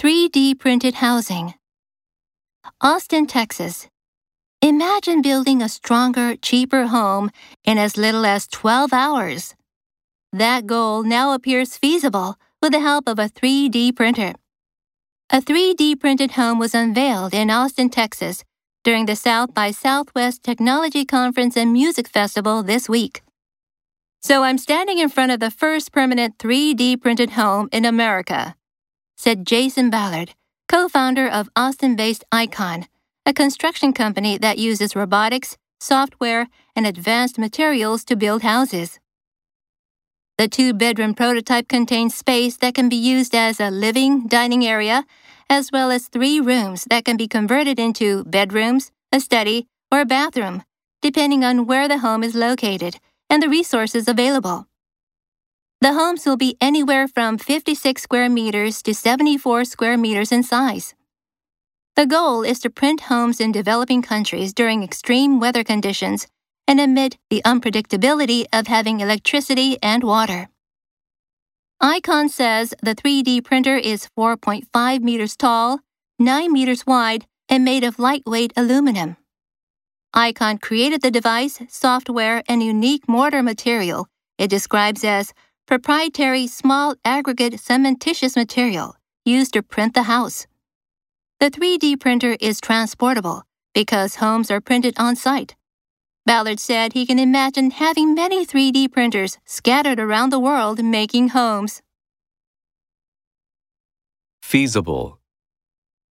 [0.00, 1.52] 3D printed housing.
[2.80, 3.86] Austin, Texas.
[4.62, 7.30] Imagine building a stronger, cheaper home
[7.64, 9.54] in as little as 12 hours.
[10.32, 14.32] That goal now appears feasible with the help of a 3D printer.
[15.28, 18.42] A 3D printed home was unveiled in Austin, Texas
[18.82, 23.20] during the South by Southwest Technology Conference and Music Festival this week.
[24.22, 28.54] So I'm standing in front of the first permanent 3D printed home in America,
[29.20, 30.32] said Jason Ballard,
[30.66, 32.86] co founder of Austin based Icon,
[33.26, 38.98] a construction company that uses robotics, software, and advanced materials to build houses.
[40.38, 45.04] The two bedroom prototype contains space that can be used as a living, dining area,
[45.50, 50.06] as well as three rooms that can be converted into bedrooms, a study, or a
[50.06, 50.62] bathroom,
[51.02, 52.96] depending on where the home is located
[53.28, 54.69] and the resources available.
[55.82, 60.94] The homes will be anywhere from 56 square meters to 74 square meters in size.
[61.96, 66.26] The goal is to print homes in developing countries during extreme weather conditions
[66.68, 70.50] and amid the unpredictability of having electricity and water.
[71.80, 75.80] Icon says the 3D printer is 4.5 meters tall,
[76.18, 79.16] 9 meters wide, and made of lightweight aluminum.
[80.12, 84.08] Icon created the device, software, and unique mortar material
[84.40, 85.34] it describes as
[85.70, 90.48] proprietary small aggregate cementitious material used to print the house.
[91.38, 95.54] The 3D printer is transportable because homes are printed on site.
[96.26, 101.82] Ballard said he can imagine having many 3D printers scattered around the world making homes.
[104.42, 105.20] Feasible.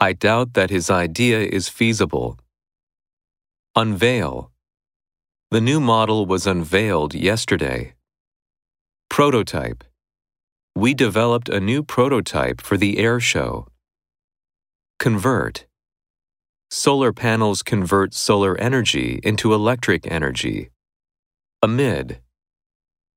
[0.00, 2.38] I doubt that his idea is feasible.
[3.76, 4.50] Unveil.
[5.50, 7.92] The new model was unveiled yesterday.
[9.12, 9.84] Prototype.
[10.74, 13.66] We developed a new prototype for the air show.
[14.98, 15.66] Convert.
[16.70, 20.70] Solar panels convert solar energy into electric energy.
[21.60, 22.22] Amid.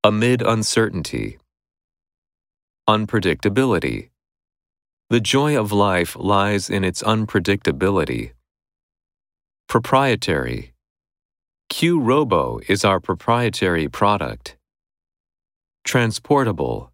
[0.03, 1.37] Amid uncertainty.
[2.89, 4.09] Unpredictability.
[5.09, 8.33] The joy of life lies in its unpredictability.
[9.69, 10.73] Proprietary.
[11.69, 14.57] Q Robo is our proprietary product.
[15.85, 16.91] Transportable.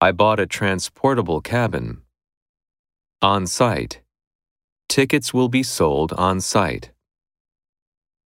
[0.00, 2.02] I bought a transportable cabin.
[3.20, 4.02] On site.
[4.88, 6.92] Tickets will be sold on site.